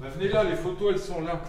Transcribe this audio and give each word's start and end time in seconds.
Bah, 0.00 0.08
venez 0.14 0.28
là, 0.28 0.44
les 0.44 0.56
photos, 0.56 0.92
elles 0.92 1.00
sont 1.00 1.20
là. 1.20 1.40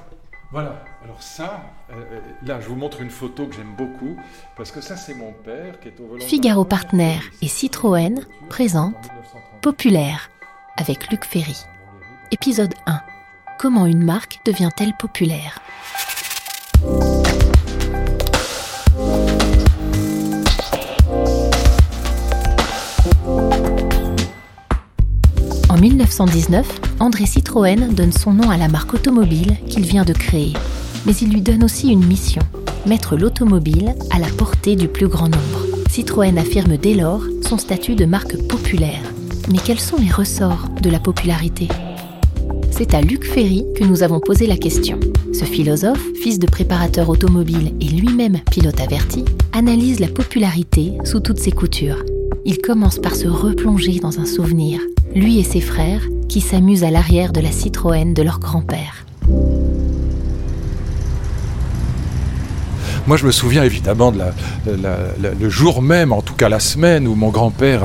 Voilà. 0.52 0.84
Alors 1.04 1.22
ça, 1.22 1.64
euh, 1.92 2.20
là, 2.44 2.62
je 2.62 2.68
vous 2.68 2.76
montre 2.76 3.02
une 3.02 3.10
photo 3.10 3.48
que 3.48 3.56
j'aime 3.56 3.76
beaucoup, 3.76 4.16
parce 4.56 4.72
que 4.72 4.82
ça, 4.82 4.96
c'est 4.96 5.16
mon 5.16 5.34
père 5.34 5.80
qui 5.80 5.90
est 5.90 6.00
au 6.00 6.08
volant. 6.08 6.26
Figaro 6.26 6.64
Partner 6.64 7.18
et 7.42 7.48
Citroën 7.48 8.26
présentent 8.50 9.10
Populaire 9.62 10.30
avec 10.78 11.10
Luc 11.10 11.26
Ferry. 11.26 11.58
Épisode 12.32 12.74
1. 12.86 13.02
Comment 13.58 13.86
une 13.86 14.04
marque 14.04 14.40
devient-elle 14.46 14.96
populaire? 14.98 15.60
1919, 26.16 26.82
André 27.02 27.26
Citroën 27.26 27.94
donne 27.94 28.14
son 28.14 28.32
nom 28.32 28.50
à 28.50 28.56
la 28.56 28.70
marque 28.70 28.94
automobile 28.94 29.58
qu'il 29.68 29.86
vient 29.86 30.06
de 30.06 30.14
créer. 30.14 30.54
Mais 31.06 31.14
il 31.14 31.30
lui 31.34 31.42
donne 31.42 31.62
aussi 31.62 31.90
une 31.90 32.06
mission, 32.06 32.42
mettre 32.86 33.18
l'automobile 33.18 33.94
à 34.12 34.20
la 34.20 34.28
portée 34.28 34.78
du 34.78 34.88
plus 34.88 35.10
grand 35.10 35.28
nombre. 35.28 35.66
Citroën 35.90 36.38
affirme 36.38 36.78
dès 36.78 36.94
lors 36.94 37.22
son 37.42 37.58
statut 37.58 37.96
de 37.96 38.06
marque 38.06 38.38
populaire. 38.48 39.02
Mais 39.52 39.58
quels 39.58 39.80
sont 39.80 39.98
les 39.98 40.10
ressorts 40.10 40.70
de 40.82 40.90
la 40.90 41.02
popularité? 41.02 41.68
C'est 42.72 42.94
à 42.94 43.02
Luc 43.02 43.26
Ferry 43.26 43.66
que 43.76 43.84
nous 43.84 44.02
avons 44.02 44.22
posé 44.22 44.48
la 44.48 44.56
question. 44.56 44.98
Ce 45.34 45.44
philosophe, 45.44 46.02
fils 46.22 46.40
de 46.40 46.48
préparateur 46.48 47.10
automobile 47.10 47.74
et 47.82 47.90
lui-même 47.90 48.40
pilote 48.52 48.80
averti, 48.80 49.26
analyse 49.52 50.00
la 50.00 50.08
popularité 50.08 50.94
sous 51.04 51.20
toutes 51.20 51.40
ses 51.40 51.52
coutures. 51.52 52.06
Il 52.46 52.60
commence 52.60 53.00
par 53.00 53.16
se 53.16 53.28
replonger 53.28 54.00
dans 54.00 54.20
un 54.20 54.26
souvenir, 54.26 54.80
lui 55.16 55.40
et 55.40 55.44
ses 55.44 55.62
frères, 55.62 56.02
qui 56.28 56.42
s'amusent 56.42 56.84
à 56.84 56.92
l'arrière 56.92 57.32
de 57.32 57.40
la 57.40 57.52
Citroën 57.52 58.14
de 58.14 58.22
leur 58.22 58.40
grand-père. 58.40 59.06
Moi, 63.08 63.18
je 63.18 63.26
me 63.28 63.32
souviens 63.32 63.64
évidemment 63.64 64.12
de 64.12 64.18
la, 64.18 64.98
le 65.40 65.50
jour 65.50 65.84
même, 65.84 66.12
en 66.12 66.24
tout 66.24 66.34
cas 66.34 66.50
la 66.50 66.60
semaine, 66.60 67.08
où 67.08 67.14
mon 67.14 67.30
grand-père 67.30 67.84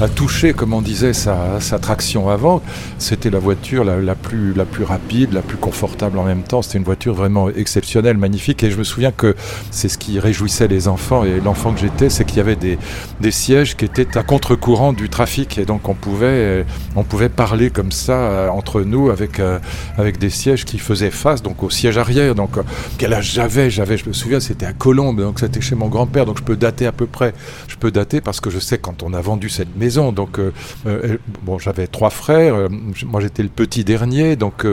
a, 0.00 0.08
touché, 0.08 0.52
comme 0.52 0.72
on 0.72 0.80
disait, 0.82 1.12
sa, 1.12 1.58
sa 1.58 1.80
traction 1.80 2.28
avant. 2.28 2.62
C'était 2.98 3.30
la 3.30 3.40
voiture 3.40 3.82
la, 3.82 4.14
plus, 4.14 4.54
la 4.54 4.64
plus 4.64 4.84
rapide, 4.84 5.32
la 5.32 5.42
plus 5.42 5.56
confortable 5.56 6.16
en 6.16 6.22
même 6.22 6.44
temps. 6.44 6.62
C'était 6.62 6.78
une 6.78 6.84
voiture 6.84 7.14
vraiment 7.14 7.50
exceptionnelle, 7.50 8.16
magnifique. 8.16 8.62
Et 8.62 8.70
je 8.70 8.78
me 8.78 8.84
souviens 8.84 9.10
que 9.10 9.34
c'est 9.72 9.88
ce 9.88 9.98
qui 9.98 10.20
réjouissait 10.20 10.68
les 10.68 10.86
enfants. 10.86 11.24
Et 11.24 11.40
l'enfant 11.40 11.72
que 11.72 11.80
j'étais, 11.80 12.08
qu'il 12.32 12.38
y 12.38 12.40
avait 12.40 12.56
des, 12.56 13.30
sièges 13.30 13.76
qui 13.76 13.84
étaient 13.84 14.16
à 14.16 14.22
contre-courant 14.22 14.92
du 14.92 15.08
trafic. 15.08 15.58
Et 15.58 15.64
donc, 15.64 15.88
on 15.88 15.94
pouvait, 15.94 16.64
on 16.96 17.04
pouvait 17.04 17.28
parler 17.28 17.70
comme 17.70 17.92
ça 17.92 18.12
euh, 18.12 18.48
entre 18.48 18.82
nous 18.82 19.10
avec, 19.10 19.38
euh, 19.40 19.58
avec 19.96 20.18
des 20.18 20.30
sièges 20.30 20.64
qui 20.64 20.78
faisaient 20.78 21.10
face 21.10 21.42
donc 21.42 21.62
au 21.62 21.70
siège 21.70 21.98
arrière. 21.98 22.34
Donc, 22.34 22.56
euh, 22.56 22.62
quel 22.98 23.12
âge 23.12 23.32
j'avais? 23.32 23.70
J'avais, 23.70 23.96
je 23.96 24.08
me 24.08 24.12
souviens, 24.12 24.40
c'était 24.40 24.66
à 24.66 24.72
Colombes, 24.72 25.20
donc 25.20 25.40
c'était 25.40 25.60
chez 25.60 25.74
mon 25.74 25.88
grand-père, 25.88 26.26
donc 26.26 26.38
je 26.38 26.42
peux 26.42 26.56
dater 26.56 26.86
à 26.86 26.92
peu 26.92 27.06
près. 27.06 27.34
Je 27.68 27.76
peux 27.76 27.90
dater 27.90 28.20
parce 28.20 28.40
que 28.40 28.50
je 28.50 28.58
sais 28.58 28.78
quand 28.78 29.02
on 29.02 29.12
a 29.12 29.20
vendu 29.20 29.48
cette 29.48 29.76
maison. 29.76 30.12
Donc, 30.12 30.38
euh, 30.38 30.52
euh, 30.86 31.18
bon, 31.42 31.58
j'avais 31.58 31.86
trois 31.86 32.10
frères, 32.10 32.54
euh, 32.54 32.68
moi 33.06 33.20
j'étais 33.20 33.42
le 33.42 33.48
petit 33.48 33.84
dernier, 33.84 34.36
donc 34.36 34.66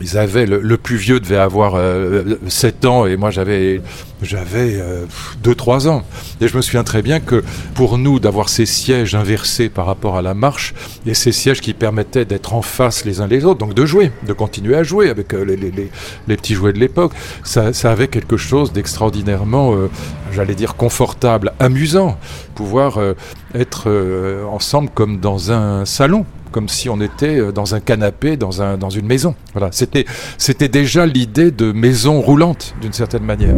ils 0.00 0.16
avaient 0.16 0.46
le, 0.46 0.76
plus 0.76 0.96
vieux 0.96 1.20
devait 1.20 1.36
avoir 1.36 1.74
euh, 1.74 2.38
7 2.48 2.84
ans 2.86 3.06
et 3.06 3.16
moi 3.16 3.30
j'avais 3.30 3.82
j'avais 4.22 4.76
euh, 4.76 5.04
2 5.42 5.54
3 5.54 5.88
ans. 5.88 6.02
Et 6.40 6.48
je 6.48 6.56
me 6.56 6.62
souviens 6.62 6.84
très 6.84 7.02
bien 7.02 7.20
que 7.20 7.42
pour 7.74 7.98
nous 7.98 8.18
d'avoir 8.18 8.48
ces 8.48 8.66
sièges 8.66 9.14
inversés 9.14 9.68
par 9.68 9.86
rapport 9.86 10.16
à 10.16 10.22
la 10.22 10.34
marche 10.34 10.74
et 11.06 11.14
ces 11.14 11.32
sièges 11.32 11.60
qui 11.60 11.74
permettaient 11.74 12.24
d'être 12.24 12.54
en 12.54 12.62
face 12.62 13.04
les 13.04 13.20
uns 13.20 13.26
les 13.26 13.44
autres 13.44 13.58
donc 13.58 13.74
de 13.74 13.86
jouer 13.86 14.10
de 14.26 14.32
continuer 14.32 14.74
à 14.74 14.82
jouer 14.82 15.10
avec 15.10 15.34
euh, 15.34 15.44
les, 15.44 15.56
les, 15.56 15.70
les, 15.70 15.90
les, 16.28 16.36
petits 16.36 16.54
jouets 16.54 16.72
de 16.72 16.78
l'époque. 16.78 17.12
Ça, 17.44 17.72
ça, 17.72 17.90
avait 17.90 18.08
quelque 18.08 18.36
chose 18.36 18.72
d'extraordinairement 18.72 19.74
euh, 19.74 19.90
j'allais 20.32 20.54
dire 20.54 20.76
confortable 20.76 21.52
amusant 21.58 22.18
pouvoir 22.54 22.98
euh, 22.98 23.14
être 23.54 23.90
ensemble 24.50 24.90
comme 24.94 25.18
dans 25.18 25.50
un 25.52 25.84
salon 25.84 26.24
comme 26.50 26.68
si 26.68 26.88
on 26.88 27.00
était 27.00 27.52
dans 27.52 27.74
un 27.74 27.80
canapé, 27.80 28.36
dans, 28.36 28.62
un, 28.62 28.76
dans 28.76 28.90
une 28.90 29.06
maison. 29.06 29.34
Voilà, 29.52 29.70
c'était, 29.72 30.04
c'était 30.38 30.68
déjà 30.68 31.06
l'idée 31.06 31.50
de 31.50 31.72
maison 31.72 32.20
roulante, 32.20 32.74
d'une 32.80 32.92
certaine 32.92 33.24
manière. 33.24 33.54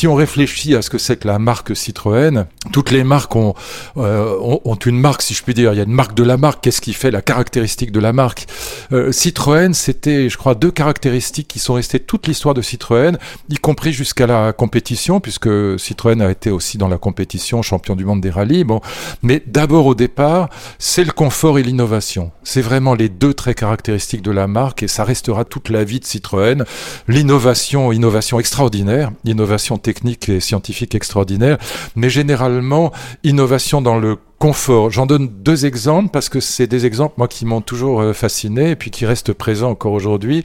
Si 0.00 0.08
on 0.08 0.14
réfléchit 0.14 0.74
à 0.76 0.80
ce 0.80 0.88
que 0.88 0.96
c'est 0.96 1.18
que 1.18 1.28
la 1.28 1.38
marque 1.38 1.76
Citroën, 1.76 2.46
toutes 2.72 2.90
les 2.90 3.04
marques 3.04 3.36
ont, 3.36 3.52
euh, 3.98 4.34
ont, 4.40 4.74
une 4.76 4.98
marque, 4.98 5.20
si 5.20 5.34
je 5.34 5.42
puis 5.42 5.52
dire. 5.52 5.74
Il 5.74 5.76
y 5.76 5.80
a 5.80 5.82
une 5.82 5.92
marque 5.92 6.14
de 6.14 6.22
la 6.22 6.38
marque. 6.38 6.62
Qu'est-ce 6.62 6.80
qui 6.80 6.94
fait 6.94 7.10
la 7.10 7.20
caractéristique 7.20 7.92
de 7.92 8.00
la 8.00 8.14
marque? 8.14 8.46
Euh, 8.92 9.12
Citroën, 9.12 9.74
c'était, 9.74 10.30
je 10.30 10.38
crois, 10.38 10.54
deux 10.54 10.70
caractéristiques 10.70 11.48
qui 11.48 11.58
sont 11.58 11.74
restées 11.74 12.00
toute 12.00 12.28
l'histoire 12.28 12.54
de 12.54 12.62
Citroën, 12.62 13.18
y 13.50 13.56
compris 13.56 13.92
jusqu'à 13.92 14.26
la 14.26 14.54
compétition, 14.54 15.20
puisque 15.20 15.50
Citroën 15.78 16.22
a 16.22 16.30
été 16.30 16.50
aussi 16.50 16.78
dans 16.78 16.88
la 16.88 16.96
compétition, 16.96 17.60
champion 17.60 17.94
du 17.94 18.06
monde 18.06 18.22
des 18.22 18.30
rallyes. 18.30 18.64
Bon, 18.64 18.80
mais 19.22 19.42
d'abord 19.46 19.84
au 19.84 19.94
départ, 19.94 20.48
c'est 20.78 21.04
le 21.04 21.12
confort 21.12 21.58
et 21.58 21.62
l'innovation. 21.62 22.30
C'est 22.42 22.62
vraiment 22.62 22.94
les 22.94 23.10
deux 23.10 23.34
traits 23.34 23.58
caractéristiques 23.58 24.22
de 24.22 24.30
la 24.30 24.46
marque, 24.46 24.82
et 24.82 24.88
ça 24.88 25.04
restera 25.04 25.44
toute 25.44 25.68
la 25.68 25.84
vie 25.84 26.00
de 26.00 26.06
Citroën. 26.06 26.64
L'innovation, 27.06 27.92
innovation 27.92 28.40
extraordinaire, 28.40 29.10
innovation 29.26 29.76
technique 29.90 30.28
et 30.28 30.38
scientifique 30.38 30.94
extraordinaire, 30.94 31.58
mais 31.96 32.10
généralement 32.10 32.92
innovation 33.24 33.82
dans 33.82 33.98
le 33.98 34.16
confort. 34.38 34.88
J'en 34.88 35.04
donne 35.04 35.26
deux 35.28 35.66
exemples 35.66 36.10
parce 36.12 36.28
que 36.28 36.38
c'est 36.38 36.68
des 36.68 36.86
exemples 36.86 37.14
moi 37.18 37.26
qui 37.26 37.44
m'ont 37.44 37.60
toujours 37.60 38.14
fasciné 38.14 38.70
et 38.70 38.76
puis 38.76 38.92
qui 38.92 39.04
restent 39.04 39.32
présents 39.32 39.70
encore 39.70 39.92
aujourd'hui. 39.92 40.44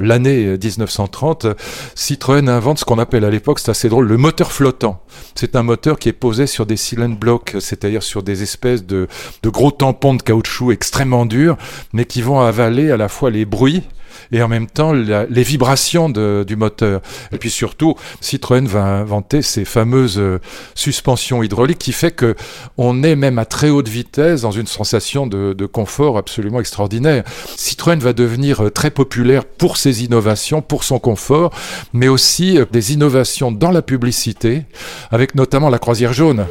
L'année 0.00 0.58
1930, 0.58 1.46
Citroën 1.94 2.48
invente 2.48 2.80
ce 2.80 2.84
qu'on 2.84 2.98
appelle 2.98 3.24
à 3.24 3.30
l'époque, 3.30 3.60
c'est 3.60 3.70
assez 3.70 3.88
drôle, 3.88 4.08
le 4.08 4.16
moteur 4.16 4.50
flottant. 4.50 5.00
C'est 5.36 5.54
un 5.54 5.62
moteur 5.62 6.00
qui 6.00 6.08
est 6.08 6.18
posé 6.26 6.48
sur 6.48 6.66
des 6.66 6.76
cylinder 6.76 7.16
blocks, 7.16 7.56
c'est-à-dire 7.60 8.02
sur 8.02 8.24
des 8.24 8.42
espèces 8.42 8.84
de 8.84 9.06
gros 9.44 9.70
tampons 9.70 10.14
de 10.14 10.22
caoutchouc 10.22 10.72
extrêmement 10.72 11.26
durs, 11.26 11.56
mais 11.92 12.06
qui 12.06 12.22
vont 12.22 12.40
avaler 12.40 12.90
à 12.90 12.96
la 12.96 13.08
fois 13.08 13.30
les 13.30 13.44
bruits 13.44 13.84
et 14.32 14.42
en 14.42 14.48
même 14.48 14.66
temps 14.66 14.92
les 14.92 15.42
vibrations 15.42 16.08
du 16.08 16.56
moteur. 16.56 17.00
Et 17.32 17.38
puis 17.38 17.50
surtout, 17.50 17.94
Citroën 18.20 18.66
va 18.66 18.82
inventer 18.82 19.42
ces 19.42 19.64
fameuses 19.64 20.18
euh, 20.18 20.38
suspensions 20.74 21.42
hydrauliques 21.42 21.78
qui 21.78 21.92
fait 21.92 22.10
que 22.10 22.34
on 22.76 23.02
est 23.02 23.16
même 23.16 23.38
à 23.38 23.44
très 23.44 23.70
haute 23.70 23.88
vitesse 23.88 24.42
dans 24.42 24.50
une 24.50 24.66
sensation 24.66 25.26
de, 25.26 25.52
de 25.52 25.66
confort 25.66 26.18
absolument 26.18 26.60
extraordinaire. 26.60 27.24
Citroën 27.56 27.98
va 27.98 28.12
devenir 28.12 28.64
euh, 28.64 28.70
très 28.70 28.90
populaire 28.90 29.44
pour 29.44 29.76
ses 29.76 30.04
innovations, 30.04 30.62
pour 30.62 30.84
son 30.84 30.98
confort, 30.98 31.52
mais 31.92 32.08
aussi 32.08 32.58
euh, 32.58 32.64
des 32.70 32.92
innovations 32.92 33.52
dans 33.52 33.70
la 33.70 33.82
publicité, 33.82 34.64
avec 35.10 35.34
notamment 35.34 35.68
la 35.68 35.78
croisière 35.78 36.12
jaune. 36.12 36.46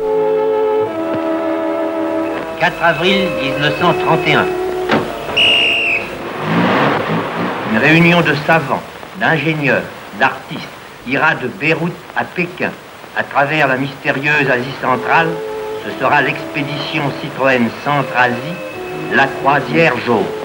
4 2.60 2.84
avril 2.84 3.28
1931. 3.42 4.69
Une 7.72 7.78
réunion 7.78 8.22
de 8.22 8.34
savants, 8.48 8.82
d'ingénieurs, 9.20 9.84
d'artistes 10.20 10.68
ira 11.08 11.36
de 11.36 11.48
Beyrouth 11.48 11.94
à 12.16 12.24
Pékin 12.24 12.72
à 13.16 13.24
travers 13.24 13.68
la 13.68 13.78
mystérieuse 13.78 14.50
Asie 14.50 14.76
centrale. 14.82 15.30
Ce 15.86 15.92
sera 16.00 16.22
l'expédition 16.22 17.04
Citroën 17.22 17.70
Centre-Asie, 17.86 18.56
la 19.14 19.28
croisière 19.28 19.98
jaune. 20.06 20.39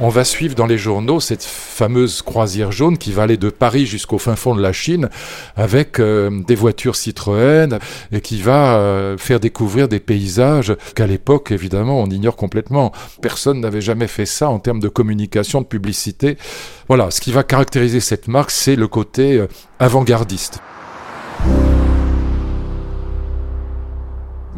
On 0.00 0.10
va 0.10 0.22
suivre 0.22 0.54
dans 0.54 0.66
les 0.66 0.78
journaux 0.78 1.18
cette 1.18 1.42
fameuse 1.42 2.22
croisière 2.22 2.70
jaune 2.70 2.98
qui 2.98 3.10
va 3.10 3.24
aller 3.24 3.36
de 3.36 3.50
Paris 3.50 3.84
jusqu'au 3.84 4.18
fin 4.18 4.36
fond 4.36 4.54
de 4.54 4.62
la 4.62 4.72
Chine 4.72 5.08
avec 5.56 5.98
euh, 5.98 6.30
des 6.46 6.54
voitures 6.54 6.94
Citroën 6.94 7.80
et 8.12 8.20
qui 8.20 8.40
va 8.40 8.76
euh, 8.76 9.18
faire 9.18 9.40
découvrir 9.40 9.88
des 9.88 9.98
paysages 9.98 10.72
qu'à 10.94 11.08
l'époque, 11.08 11.50
évidemment, 11.50 12.00
on 12.00 12.06
ignore 12.06 12.36
complètement. 12.36 12.92
Personne 13.22 13.60
n'avait 13.60 13.80
jamais 13.80 14.06
fait 14.06 14.26
ça 14.26 14.48
en 14.48 14.60
termes 14.60 14.78
de 14.78 14.88
communication, 14.88 15.62
de 15.62 15.66
publicité. 15.66 16.38
Voilà, 16.86 17.10
ce 17.10 17.20
qui 17.20 17.32
va 17.32 17.42
caractériser 17.42 17.98
cette 17.98 18.28
marque, 18.28 18.52
c'est 18.52 18.76
le 18.76 18.86
côté 18.86 19.36
euh, 19.36 19.48
avant-gardiste. 19.80 20.60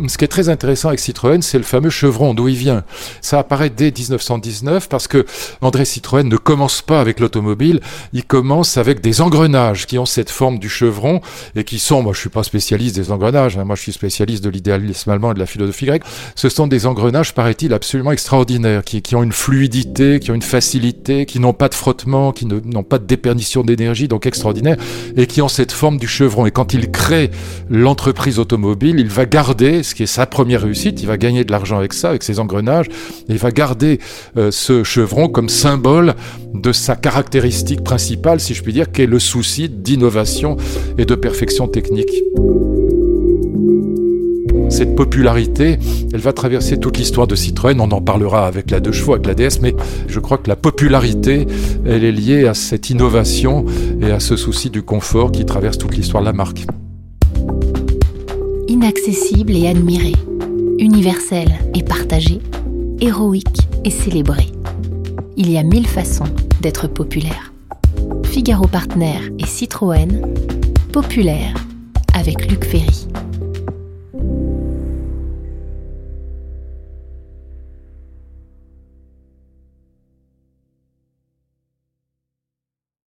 Ce 0.09 0.19
qui 0.19 0.25
est 0.25 0.29
très 0.29 0.49
intéressant 0.49 0.89
avec 0.89 1.01
Citroën, 1.01 1.43
c'est 1.43 1.59
le 1.59 1.65
fameux 1.65 1.91
chevron, 1.91 2.35
d'où 2.35 2.49
il 2.49 2.57
vient. 2.57 2.85
Ça 3.21 3.39
apparaît 3.39 3.71
dès 3.71 3.91
1919 3.91 4.89
parce 4.89 5.09
que 5.09 5.25
André 5.61 5.85
Citroën 5.85 6.29
ne 6.29 6.37
commence 6.37 6.83
pas 6.83 7.01
avec 7.01 7.21
l'automobile, 7.21 7.81
il 8.13 8.25
commence 8.25 8.77
avec 8.77 9.01
des 9.01 9.21
engrenages 9.21 9.87
qui 9.87 9.99
ont 9.99 10.07
cette 10.07 10.31
forme 10.31 10.59
du 10.59 10.69
chevron 10.69 11.21
et 11.55 11.65
qui 11.65 11.79
sont, 11.79 12.03
moi 12.03 12.13
je 12.13 12.21
suis 12.21 12.29
pas 12.29 12.43
spécialiste 12.43 12.97
des 12.97 13.11
engrenages, 13.11 13.59
hein, 13.59 13.65
moi 13.65 13.77
je 13.77 13.83
suis 13.83 13.93
spécialiste 13.93 14.45
de 14.45 14.51
l'idéalisme 14.51 15.11
allemand 15.11 15.33
et 15.33 15.35
de 15.35 15.39
la 15.39 15.47
philosophie 15.47 15.87
grecque, 15.87 16.05
ce 16.35 16.49
sont 16.49 16.67
des 16.67 16.87
engrenages, 16.87 17.35
paraît-il, 17.35 17.73
absolument 17.73 18.13
extraordinaires, 18.13 18.85
qui, 18.85 19.03
qui, 19.03 19.17
ont 19.17 19.23
une 19.23 19.33
fluidité, 19.33 20.21
qui 20.21 20.31
ont 20.31 20.35
une 20.35 20.43
facilité, 20.43 21.27
qui 21.27 21.41
n'ont 21.41 21.53
pas 21.53 21.69
de 21.69 21.75
frottement, 21.75 22.33
qui 22.33 22.47
n'ont 22.47 22.83
pas 22.83 22.99
de 22.99 23.07
déperdition 23.07 23.63
d'énergie, 23.63 24.09
donc 24.09 24.27
extraordinaire, 24.27 24.77
et 25.17 25.27
qui 25.27 25.43
ont 25.43 25.49
cette 25.49 25.73
forme 25.73 25.99
du 25.99 26.09
chevron. 26.09 26.47
Et 26.47 26.51
quand 26.51 26.75
il 26.75 26.91
crée 26.91 27.31
l'entreprise 27.69 28.39
automobile, 28.39 28.99
il 28.99 29.09
va 29.09 29.27
garder 29.27 29.83
ce 29.91 29.95
qui 29.95 30.05
est 30.05 30.07
sa 30.07 30.27
première 30.27 30.63
réussite. 30.63 31.03
Il 31.03 31.07
va 31.07 31.17
gagner 31.17 31.45
de 31.45 31.53
l'argent 31.53 31.79
avec 31.79 31.93
ça, 31.93 32.11
avec 32.11 32.23
ses 32.23 32.41
engrenages. 32.41 32.87
Et 33.29 33.33
il 33.33 33.39
va 33.39 33.51
garder 33.51 33.99
euh, 34.37 34.51
ce 34.51 34.85
chevron 34.85 35.29
comme 35.29 35.49
symbole 35.49 36.15
de 36.55 36.73
sa 36.73 36.97
caractéristique 36.97 37.85
principale, 37.85 38.41
si 38.41 38.55
je 38.55 38.63
puis 38.63 38.73
dire, 38.73 38.91
qui 38.91 39.03
est 39.03 39.07
le 39.07 39.19
souci 39.19 39.69
d'innovation 39.69 40.57
et 40.99 41.05
de 41.05 41.15
perfection 41.15 41.69
technique 41.69 42.11
cette 44.71 44.95
popularité, 44.95 45.79
elle 46.15 46.21
va 46.21 46.33
traverser 46.33 46.79
toute 46.79 46.97
l'histoire 46.97 47.27
de 47.27 47.35
Citroën. 47.35 47.79
On 47.81 47.91
en 47.91 48.01
parlera 48.01 48.47
avec 48.47 48.71
la 48.71 48.81
deux 48.81 48.93
chevaux, 48.93 49.13
avec 49.15 49.27
la 49.27 49.35
DS, 49.35 49.61
mais 49.61 49.75
je 50.09 50.21
crois 50.21 50.39
que 50.39 50.49
la 50.49 50.57
popularité, 50.57 51.47
elle 51.85 52.05
est 52.05 52.13
liée 52.13 52.47
à 52.47 52.55
cette 52.55 52.89
innovation 52.89 53.67
et 54.01 54.11
à 54.11 54.21
ce 54.21 54.37
souci 54.37 54.71
du 54.71 54.83
confort 54.83 55.33
qui 55.33 55.45
traverse 55.45 55.77
toute 55.77 55.97
l'histoire 55.97 56.23
de 56.23 56.29
la 56.29 56.33
marque. 56.33 56.67
Inaccessible 58.83 59.55
et 59.57 59.69
admiré, 59.69 60.15
universel 60.79 61.49
et 61.75 61.83
partagé, 61.83 62.41
héroïque 63.03 63.69
et 63.85 63.91
célébré. 63.91 64.47
Il 65.37 65.51
y 65.51 65.59
a 65.59 65.63
mille 65.63 65.87
façons 65.87 66.25
d'être 66.63 66.87
populaire. 66.87 67.53
Figaro 68.25 68.67
Partner 68.67 69.19
et 69.39 69.45
Citroën, 69.45 70.23
populaire 70.95 71.53
avec 72.15 72.51
Luc 72.51 72.65
Ferry. 72.65 73.07